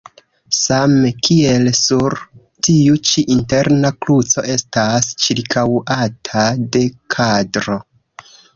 Same 0.59 1.09
kiel 1.27 1.67
sur 1.79 2.15
tiu 2.69 2.97
ĉi 3.11 3.25
interna 3.37 3.93
kruco 4.07 4.47
estas 4.55 5.13
ĉirkaŭata 5.27 6.49
de 6.77 6.85
kadro. 7.17 7.81